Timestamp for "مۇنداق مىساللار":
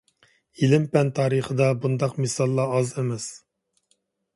1.85-2.77